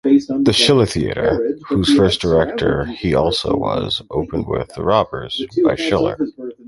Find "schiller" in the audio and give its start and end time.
0.51-0.87, 5.75-6.17